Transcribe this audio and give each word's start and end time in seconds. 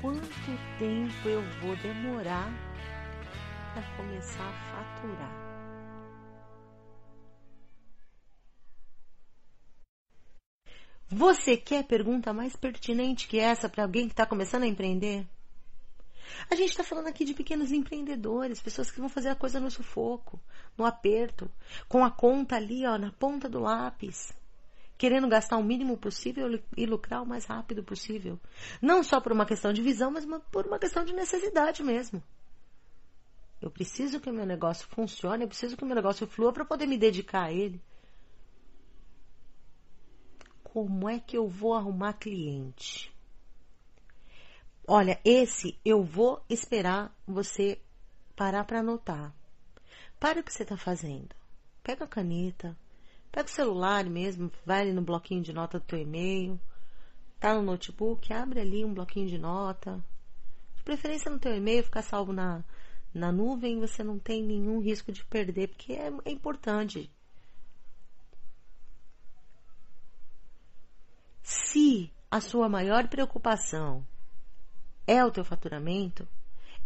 quanto 0.00 0.78
tempo 0.78 1.28
eu 1.28 1.42
vou 1.60 1.76
demorar 1.76 2.50
para 3.74 3.96
começar 3.96 4.48
a 4.48 4.52
faturar. 4.70 5.50
Você 11.08 11.56
quer 11.56 11.84
pergunta 11.84 12.32
mais 12.32 12.56
pertinente 12.56 13.26
que 13.26 13.38
essa 13.38 13.68
para 13.68 13.82
alguém 13.82 14.06
que 14.06 14.12
está 14.12 14.24
começando 14.24 14.62
a 14.62 14.66
empreender? 14.66 15.26
A 16.48 16.54
gente 16.54 16.70
está 16.70 16.84
falando 16.84 17.08
aqui 17.08 17.24
de 17.24 17.34
pequenos 17.34 17.72
empreendedores, 17.72 18.60
pessoas 18.60 18.90
que 18.90 19.00
vão 19.00 19.08
fazer 19.08 19.28
a 19.28 19.34
coisa 19.34 19.58
no 19.58 19.70
sufoco, 19.70 20.40
no 20.78 20.86
aperto, 20.86 21.50
com 21.88 22.04
a 22.04 22.10
conta 22.10 22.56
ali, 22.56 22.86
ó, 22.86 22.96
na 22.96 23.10
ponta 23.10 23.48
do 23.48 23.58
lápis, 23.58 24.32
querendo 25.00 25.26
gastar 25.28 25.56
o 25.56 25.64
mínimo 25.64 25.96
possível 25.96 26.60
e 26.76 26.84
lucrar 26.84 27.22
o 27.22 27.26
mais 27.26 27.46
rápido 27.46 27.82
possível. 27.82 28.38
Não 28.82 29.02
só 29.02 29.18
por 29.18 29.32
uma 29.32 29.46
questão 29.46 29.72
de 29.72 29.80
visão, 29.80 30.10
mas 30.10 30.26
por 30.52 30.66
uma 30.66 30.78
questão 30.78 31.06
de 31.06 31.14
necessidade 31.14 31.82
mesmo. 31.82 32.22
Eu 33.62 33.70
preciso 33.70 34.20
que 34.20 34.28
o 34.28 34.32
meu 34.32 34.44
negócio 34.44 34.86
funcione, 34.88 35.44
eu 35.44 35.48
preciso 35.48 35.74
que 35.74 35.84
o 35.84 35.86
meu 35.86 35.96
negócio 35.96 36.26
flua 36.26 36.52
para 36.52 36.66
poder 36.66 36.84
me 36.84 36.98
dedicar 36.98 37.44
a 37.44 37.50
ele. 37.50 37.80
Como 40.62 41.08
é 41.08 41.18
que 41.18 41.34
eu 41.34 41.48
vou 41.48 41.72
arrumar 41.72 42.12
cliente? 42.12 43.10
Olha, 44.86 45.18
esse 45.24 45.80
eu 45.82 46.04
vou 46.04 46.44
esperar 46.46 47.10
você 47.26 47.80
parar 48.36 48.64
para 48.64 48.80
anotar. 48.80 49.34
Para 50.18 50.40
o 50.40 50.42
que 50.42 50.52
você 50.52 50.62
está 50.62 50.76
fazendo. 50.76 51.34
Pega 51.82 52.04
a 52.04 52.08
caneta, 52.08 52.76
pega 53.30 53.48
o 53.48 53.52
celular 53.52 54.04
mesmo, 54.04 54.50
vai 54.64 54.80
ali 54.80 54.92
no 54.92 55.02
bloquinho 55.02 55.42
de 55.42 55.52
nota 55.52 55.78
do 55.78 55.84
teu 55.84 55.98
e-mail, 55.98 56.60
tá 57.38 57.54
no 57.54 57.62
notebook, 57.62 58.32
abre 58.32 58.60
ali 58.60 58.84
um 58.84 58.92
bloquinho 58.92 59.28
de 59.28 59.38
nota. 59.38 60.02
De 60.76 60.82
preferência 60.82 61.30
no 61.30 61.38
teu 61.38 61.54
e-mail, 61.54 61.84
ficar 61.84 62.02
salvo 62.02 62.32
na, 62.32 62.64
na 63.14 63.30
nuvem, 63.32 63.80
você 63.80 64.02
não 64.02 64.18
tem 64.18 64.42
nenhum 64.42 64.80
risco 64.80 65.12
de 65.12 65.24
perder, 65.24 65.68
porque 65.68 65.92
é, 65.92 66.12
é 66.24 66.30
importante. 66.30 67.10
Se 71.42 72.12
a 72.30 72.40
sua 72.40 72.68
maior 72.68 73.08
preocupação 73.08 74.06
é 75.06 75.24
o 75.24 75.30
teu 75.30 75.44
faturamento, 75.44 76.28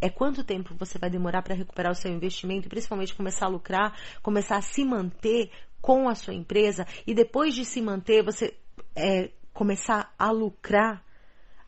é 0.01 0.09
quanto 0.09 0.45
tempo 0.45 0.75
você 0.75 0.99
vai 0.99 1.11
demorar 1.11 1.43
para 1.43 1.55
recuperar 1.55 1.93
o 1.93 1.95
seu 1.95 2.11
investimento, 2.11 2.69
principalmente 2.69 3.15
começar 3.15 3.47
a 3.47 3.51
lucrar, 3.51 3.99
começar 4.23 4.57
a 4.57 4.63
se 4.63 4.85
manter 4.85 5.51
com 5.85 6.09
a 6.09 6.15
sua 6.15 6.33
empresa 6.33 6.87
e 7.07 7.13
depois 7.13 7.55
de 7.55 7.63
se 7.63 7.83
manter, 7.83 8.25
você 8.25 8.57
é, 8.97 9.31
começar 9.53 10.15
a 10.19 10.31
lucrar, 10.31 11.05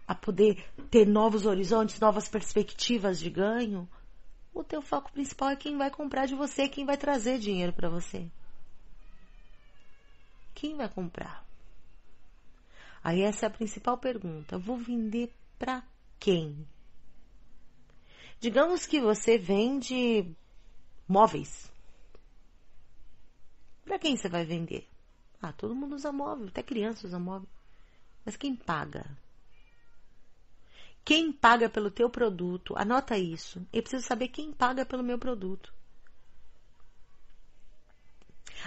a 0.08 0.14
poder 0.14 0.64
ter 0.90 1.06
novos 1.06 1.44
horizontes, 1.44 2.00
novas 2.00 2.26
perspectivas 2.26 3.20
de 3.20 3.28
ganho. 3.28 3.86
O 4.54 4.64
teu 4.64 4.80
foco 4.80 5.12
principal 5.12 5.50
é 5.50 5.56
quem 5.56 5.76
vai 5.76 5.90
comprar 5.90 6.24
de 6.24 6.34
você, 6.34 6.66
quem 6.66 6.86
vai 6.86 6.96
trazer 6.96 7.38
dinheiro 7.38 7.74
para 7.74 7.90
você. 7.90 8.26
Quem 10.54 10.74
vai 10.74 10.88
comprar? 10.88 11.46
Aí 13.04 13.20
essa 13.20 13.44
é 13.44 13.48
a 13.48 13.52
principal 13.52 13.98
pergunta. 13.98 14.56
Vou 14.56 14.78
vender 14.78 15.30
para 15.58 15.84
quem? 16.18 16.66
Digamos 18.40 18.86
que 18.86 18.98
você 18.98 19.36
vende 19.36 20.34
móveis. 21.06 21.70
Para 23.86 24.00
quem 24.00 24.16
você 24.16 24.28
vai 24.28 24.44
vender? 24.44 24.86
Ah, 25.40 25.52
todo 25.52 25.74
mundo 25.74 25.94
usa 25.94 26.10
móvel, 26.10 26.48
até 26.48 26.60
criança 26.60 27.06
usa 27.06 27.20
móvel. 27.20 27.48
Mas 28.24 28.36
quem 28.36 28.56
paga? 28.56 29.06
Quem 31.04 31.32
paga 31.32 31.70
pelo 31.70 31.88
teu 31.88 32.10
produto? 32.10 32.74
Anota 32.76 33.16
isso. 33.16 33.64
Eu 33.72 33.80
preciso 33.80 34.04
saber 34.04 34.26
quem 34.26 34.52
paga 34.52 34.84
pelo 34.84 35.04
meu 35.04 35.16
produto. 35.16 35.72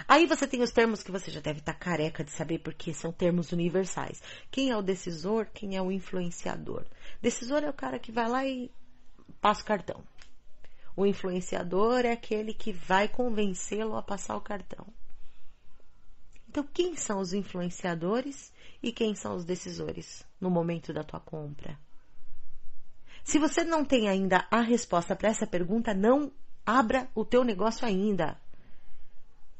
Aí 0.08 0.24
você 0.24 0.46
tem 0.46 0.62
os 0.62 0.70
termos 0.70 1.02
que 1.02 1.10
você 1.10 1.30
já 1.30 1.40
deve 1.40 1.58
estar 1.58 1.74
careca 1.74 2.24
de 2.24 2.30
saber, 2.30 2.60
porque 2.60 2.94
são 2.94 3.12
termos 3.12 3.52
universais. 3.52 4.22
Quem 4.50 4.70
é 4.70 4.76
o 4.76 4.80
decisor, 4.82 5.48
quem 5.52 5.76
é 5.76 5.82
o 5.82 5.92
influenciador. 5.92 6.86
Decisor 7.20 7.62
é 7.62 7.68
o 7.68 7.74
cara 7.74 7.98
que 7.98 8.10
vai 8.10 8.26
lá 8.26 8.46
e 8.46 8.70
passa 9.38 9.60
o 9.60 9.66
cartão. 9.66 10.02
O 10.96 11.04
influenciador 11.04 12.06
é 12.06 12.12
aquele 12.12 12.54
que 12.54 12.72
vai 12.72 13.06
convencê-lo 13.06 13.96
a 13.96 14.02
passar 14.02 14.34
o 14.36 14.40
cartão. 14.40 14.86
Então, 16.50 16.64
quem 16.64 16.96
são 16.96 17.20
os 17.20 17.32
influenciadores 17.32 18.52
e 18.82 18.90
quem 18.90 19.14
são 19.14 19.36
os 19.36 19.44
decisores 19.44 20.26
no 20.40 20.50
momento 20.50 20.92
da 20.92 21.04
tua 21.04 21.20
compra? 21.20 21.78
Se 23.22 23.38
você 23.38 23.62
não 23.62 23.84
tem 23.84 24.08
ainda 24.08 24.48
a 24.50 24.60
resposta 24.60 25.14
para 25.14 25.28
essa 25.28 25.46
pergunta, 25.46 25.94
não 25.94 26.32
abra 26.66 27.08
o 27.14 27.24
teu 27.24 27.44
negócio 27.44 27.86
ainda. 27.86 28.36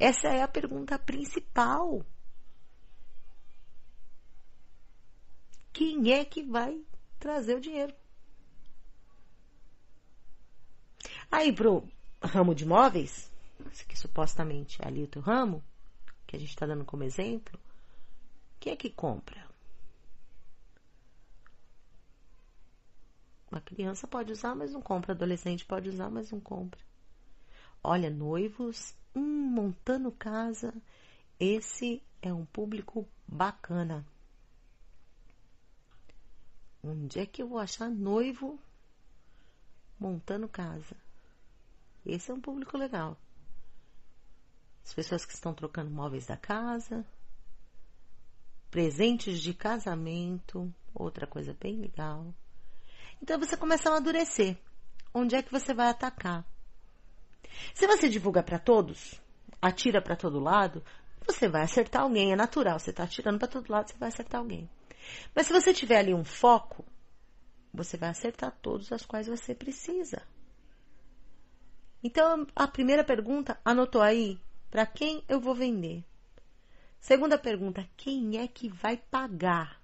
Essa 0.00 0.30
é 0.30 0.42
a 0.42 0.48
pergunta 0.48 0.98
principal. 0.98 2.04
Quem 5.72 6.12
é 6.12 6.24
que 6.24 6.42
vai 6.42 6.84
trazer 7.20 7.54
o 7.54 7.60
dinheiro? 7.60 7.94
Aí 11.30 11.52
pro 11.52 11.88
ramo 12.20 12.52
de 12.52 12.64
imóveis, 12.64 13.30
que 13.86 13.96
supostamente 13.96 14.82
é 14.82 14.88
ali 14.88 15.04
o 15.04 15.08
teu 15.08 15.22
ramo, 15.22 15.62
que 16.30 16.36
a 16.36 16.38
gente 16.38 16.50
está 16.50 16.64
dando 16.64 16.84
como 16.84 17.02
exemplo, 17.02 17.58
quem 18.60 18.72
é 18.72 18.76
que 18.76 18.88
compra? 18.88 19.44
Uma 23.50 23.60
criança 23.60 24.06
pode 24.06 24.30
usar, 24.30 24.54
mas 24.54 24.72
não 24.72 24.80
compra. 24.80 25.12
Adolescente 25.12 25.66
pode 25.66 25.88
usar, 25.88 26.08
mas 26.08 26.30
não 26.30 26.38
compra. 26.38 26.78
Olha, 27.82 28.08
noivos 28.08 28.94
hum, 29.12 29.20
montando 29.20 30.12
casa, 30.12 30.72
esse 31.40 32.00
é 32.22 32.32
um 32.32 32.46
público 32.46 33.08
bacana. 33.26 34.06
Onde 36.80 37.18
é 37.18 37.26
que 37.26 37.42
eu 37.42 37.48
vou 37.48 37.58
achar 37.58 37.90
noivo 37.90 38.56
montando 39.98 40.48
casa? 40.48 40.96
Esse 42.06 42.30
é 42.30 42.34
um 42.34 42.40
público 42.40 42.78
legal. 42.78 43.18
As 44.90 44.94
pessoas 44.94 45.24
que 45.24 45.32
estão 45.32 45.54
trocando 45.54 45.88
móveis 45.88 46.26
da 46.26 46.36
casa, 46.36 47.06
presentes 48.72 49.40
de 49.40 49.54
casamento, 49.54 50.74
outra 50.92 51.28
coisa 51.28 51.56
bem 51.60 51.76
legal. 51.76 52.34
Então 53.22 53.38
você 53.38 53.56
começa 53.56 53.88
a 53.88 53.92
amadurecer. 53.92 54.58
Onde 55.14 55.36
é 55.36 55.42
que 55.44 55.52
você 55.52 55.72
vai 55.72 55.86
atacar? 55.86 56.44
Se 57.72 57.86
você 57.86 58.08
divulga 58.08 58.42
para 58.42 58.58
todos, 58.58 59.14
atira 59.62 60.02
para 60.02 60.16
todo 60.16 60.40
lado, 60.40 60.82
você 61.24 61.48
vai 61.48 61.62
acertar 61.62 62.02
alguém, 62.02 62.32
é 62.32 62.36
natural. 62.36 62.80
Você 62.80 62.90
está 62.90 63.04
atirando 63.04 63.38
para 63.38 63.46
todo 63.46 63.70
lado, 63.70 63.90
você 63.90 63.96
vai 63.96 64.08
acertar 64.08 64.40
alguém. 64.40 64.68
Mas 65.32 65.46
se 65.46 65.52
você 65.52 65.72
tiver 65.72 65.98
ali 65.98 66.12
um 66.12 66.24
foco, 66.24 66.84
você 67.72 67.96
vai 67.96 68.08
acertar 68.08 68.58
todos 68.60 68.90
as 68.90 69.06
quais 69.06 69.28
você 69.28 69.54
precisa. 69.54 70.20
Então, 72.02 72.44
a 72.56 72.66
primeira 72.66 73.04
pergunta, 73.04 73.56
anotou 73.64 74.02
aí? 74.02 74.40
Para 74.70 74.86
quem 74.86 75.22
eu 75.28 75.40
vou 75.40 75.54
vender? 75.54 76.04
Segunda 77.00 77.36
pergunta, 77.36 77.88
quem 77.96 78.38
é 78.38 78.46
que 78.46 78.68
vai 78.68 78.96
pagar? 78.96 79.80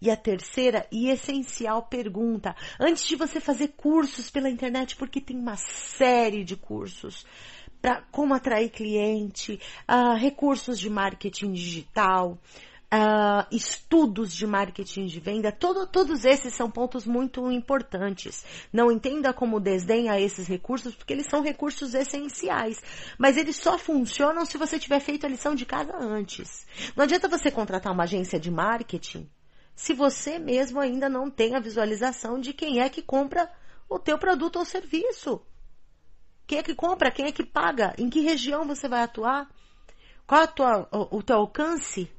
E 0.00 0.10
a 0.10 0.16
terceira 0.16 0.84
e 0.90 1.08
essencial 1.08 1.84
pergunta, 1.84 2.56
antes 2.80 3.06
de 3.06 3.14
você 3.14 3.38
fazer 3.38 3.68
cursos 3.68 4.30
pela 4.30 4.50
internet, 4.50 4.96
porque 4.96 5.20
tem 5.20 5.38
uma 5.38 5.56
série 5.56 6.42
de 6.42 6.56
cursos 6.56 7.24
para 7.80 8.02
como 8.10 8.34
atrair 8.34 8.70
cliente, 8.70 9.60
uh, 9.88 10.16
recursos 10.16 10.78
de 10.78 10.90
marketing 10.90 11.52
digital, 11.52 12.38
uh, 12.92 13.46
estudos 13.50 14.34
de 14.34 14.46
marketing 14.46 15.06
de 15.06 15.18
venda, 15.18 15.50
todo, 15.50 15.86
todos 15.86 16.24
esses 16.24 16.52
são 16.54 16.70
pontos 16.70 17.06
muito 17.06 17.50
importantes. 17.50 18.44
Não 18.72 18.92
entenda 18.92 19.32
como 19.32 19.58
desdém 19.58 20.10
a 20.10 20.20
esses 20.20 20.46
recursos, 20.46 20.94
porque 20.94 21.14
eles 21.14 21.26
são 21.26 21.42
recursos 21.42 21.94
essenciais. 21.94 22.78
Mas 23.18 23.36
eles 23.36 23.56
só 23.56 23.78
funcionam 23.78 24.44
se 24.44 24.58
você 24.58 24.78
tiver 24.78 25.00
feito 25.00 25.24
a 25.24 25.28
lição 25.28 25.54
de 25.54 25.64
casa 25.64 25.96
antes. 25.96 26.66
Não 26.94 27.04
adianta 27.04 27.28
você 27.28 27.50
contratar 27.50 27.92
uma 27.92 28.04
agência 28.04 28.38
de 28.38 28.50
marketing 28.50 29.28
se 29.74 29.94
você 29.94 30.38
mesmo 30.38 30.78
ainda 30.78 31.08
não 31.08 31.30
tem 31.30 31.54
a 31.56 31.60
visualização 31.60 32.38
de 32.38 32.52
quem 32.52 32.80
é 32.80 32.90
que 32.90 33.00
compra 33.00 33.50
o 33.88 33.98
teu 33.98 34.18
produto 34.18 34.56
ou 34.56 34.64
serviço. 34.64 35.40
Quem 36.46 36.58
é 36.58 36.62
que 36.62 36.74
compra? 36.74 37.10
Quem 37.10 37.26
é 37.26 37.32
que 37.32 37.44
paga? 37.44 37.94
Em 37.96 38.10
que 38.10 38.20
região 38.20 38.66
você 38.66 38.86
vai 38.86 39.02
atuar? 39.02 39.48
Qual 40.26 40.46
tua, 40.48 40.88
o, 40.92 41.18
o 41.18 41.22
teu 41.22 41.36
alcance? 41.36 42.10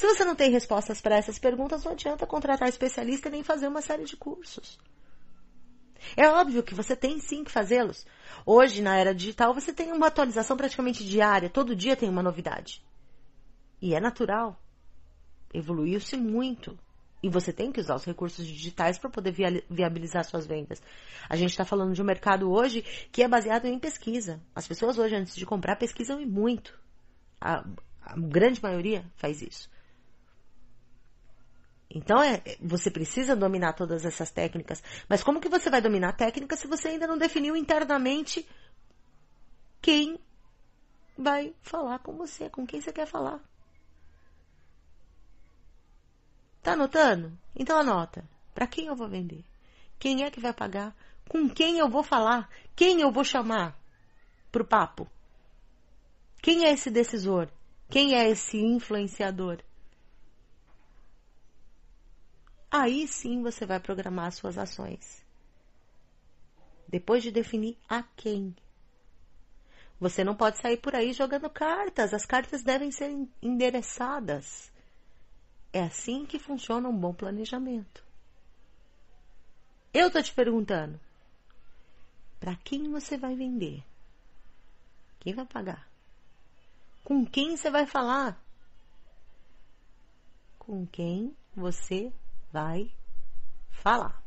Se 0.00 0.06
você 0.06 0.24
não 0.24 0.34
tem 0.34 0.50
respostas 0.50 0.98
para 0.98 1.18
essas 1.18 1.38
perguntas, 1.38 1.84
não 1.84 1.92
adianta 1.92 2.26
contratar 2.26 2.66
especialista 2.70 3.28
nem 3.28 3.42
fazer 3.42 3.68
uma 3.68 3.82
série 3.82 4.06
de 4.06 4.16
cursos. 4.16 4.78
É 6.16 6.26
óbvio 6.26 6.62
que 6.62 6.74
você 6.74 6.96
tem 6.96 7.20
sim 7.20 7.44
que 7.44 7.50
fazê-los. 7.50 8.06
Hoje, 8.46 8.80
na 8.80 8.96
era 8.96 9.14
digital, 9.14 9.52
você 9.52 9.74
tem 9.74 9.92
uma 9.92 10.06
atualização 10.06 10.56
praticamente 10.56 11.04
diária. 11.04 11.50
Todo 11.50 11.76
dia 11.76 11.94
tem 11.96 12.08
uma 12.08 12.22
novidade. 12.22 12.82
E 13.78 13.94
é 13.94 14.00
natural 14.00 14.58
evoluiu-se 15.52 16.16
muito. 16.16 16.78
E 17.22 17.28
você 17.28 17.52
tem 17.52 17.70
que 17.70 17.80
usar 17.80 17.96
os 17.96 18.04
recursos 18.06 18.46
digitais 18.46 18.96
para 18.96 19.10
poder 19.10 19.34
viabilizar 19.68 20.24
suas 20.24 20.46
vendas. 20.46 20.82
A 21.28 21.36
gente 21.36 21.50
está 21.50 21.66
falando 21.66 21.92
de 21.92 22.00
um 22.00 22.06
mercado 22.06 22.50
hoje 22.50 22.80
que 23.12 23.22
é 23.22 23.28
baseado 23.28 23.66
em 23.66 23.78
pesquisa. 23.78 24.40
As 24.54 24.66
pessoas 24.66 24.96
hoje, 24.96 25.14
antes 25.14 25.36
de 25.36 25.44
comprar, 25.44 25.76
pesquisam 25.76 26.22
e 26.22 26.24
muito. 26.24 26.80
A, 27.38 27.66
a 28.00 28.16
grande 28.16 28.62
maioria 28.62 29.04
faz 29.16 29.42
isso. 29.42 29.68
Então, 31.92 32.22
é, 32.22 32.40
você 32.60 32.90
precisa 32.90 33.34
dominar 33.34 33.72
todas 33.72 34.04
essas 34.04 34.30
técnicas. 34.30 34.82
Mas 35.08 35.24
como 35.24 35.40
que 35.40 35.48
você 35.48 35.68
vai 35.68 35.80
dominar 35.80 36.10
a 36.10 36.16
técnica 36.16 36.56
se 36.56 36.68
você 36.68 36.88
ainda 36.88 37.06
não 37.06 37.18
definiu 37.18 37.56
internamente 37.56 38.48
quem 39.82 40.20
vai 41.18 41.52
falar 41.62 41.98
com 41.98 42.16
você, 42.16 42.48
com 42.48 42.64
quem 42.64 42.80
você 42.80 42.92
quer 42.92 43.06
falar? 43.06 43.40
Tá 46.62 46.72
anotando? 46.72 47.36
Então 47.56 47.76
anota. 47.76 48.24
Para 48.54 48.66
quem 48.66 48.86
eu 48.86 48.94
vou 48.94 49.08
vender? 49.08 49.44
Quem 49.98 50.22
é 50.24 50.30
que 50.30 50.40
vai 50.40 50.52
pagar? 50.52 50.94
Com 51.28 51.48
quem 51.48 51.78
eu 51.78 51.88
vou 51.88 52.02
falar? 52.02 52.48
Quem 52.76 53.00
eu 53.00 53.10
vou 53.10 53.24
chamar 53.24 53.76
pro 54.52 54.64
papo? 54.64 55.08
Quem 56.40 56.66
é 56.66 56.72
esse 56.72 56.90
decisor? 56.90 57.50
Quem 57.88 58.14
é 58.14 58.28
esse 58.28 58.58
influenciador? 58.58 59.58
Aí 62.80 63.06
sim 63.06 63.42
você 63.42 63.66
vai 63.66 63.78
programar 63.78 64.32
suas 64.32 64.56
ações. 64.56 65.22
Depois 66.88 67.22
de 67.22 67.30
definir 67.30 67.76
a 67.86 68.02
quem. 68.02 68.56
Você 70.00 70.24
não 70.24 70.34
pode 70.34 70.56
sair 70.56 70.78
por 70.78 70.94
aí 70.94 71.12
jogando 71.12 71.50
cartas. 71.50 72.14
As 72.14 72.24
cartas 72.24 72.62
devem 72.62 72.90
ser 72.90 73.10
endereçadas. 73.42 74.72
É 75.70 75.82
assim 75.82 76.24
que 76.24 76.38
funciona 76.38 76.88
um 76.88 76.96
bom 76.96 77.12
planejamento. 77.12 78.02
Eu 79.92 80.06
estou 80.06 80.22
te 80.22 80.32
perguntando: 80.32 80.98
para 82.40 82.56
quem 82.56 82.90
você 82.90 83.18
vai 83.18 83.36
vender? 83.36 83.84
Quem 85.18 85.34
vai 85.34 85.44
pagar? 85.44 85.86
Com 87.04 87.26
quem 87.26 87.58
você 87.58 87.70
vai 87.70 87.84
falar? 87.84 88.42
Com 90.58 90.86
quem 90.86 91.36
você 91.54 92.10
vai 92.52 92.92
falar? 93.70 94.19